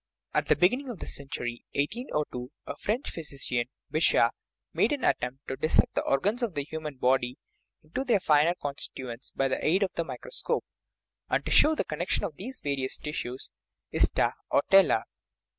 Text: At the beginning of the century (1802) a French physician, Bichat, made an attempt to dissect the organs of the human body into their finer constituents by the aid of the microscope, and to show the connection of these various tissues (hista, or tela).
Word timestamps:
At 0.33 0.47
the 0.47 0.55
beginning 0.55 0.89
of 0.89 0.97
the 0.97 1.05
century 1.05 1.63
(1802) 1.75 2.51
a 2.65 2.75
French 2.75 3.11
physician, 3.11 3.65
Bichat, 3.91 4.31
made 4.73 4.93
an 4.93 5.03
attempt 5.03 5.47
to 5.47 5.55
dissect 5.55 5.93
the 5.93 6.01
organs 6.01 6.41
of 6.41 6.55
the 6.55 6.63
human 6.63 6.95
body 6.97 7.37
into 7.83 8.03
their 8.03 8.19
finer 8.19 8.55
constituents 8.55 9.29
by 9.35 9.47
the 9.47 9.63
aid 9.63 9.83
of 9.83 9.93
the 9.93 10.03
microscope, 10.03 10.65
and 11.29 11.45
to 11.45 11.51
show 11.51 11.75
the 11.75 11.83
connection 11.83 12.23
of 12.23 12.35
these 12.37 12.61
various 12.63 12.97
tissues 12.97 13.51
(hista, 13.93 14.33
or 14.49 14.63
tela). 14.71 15.03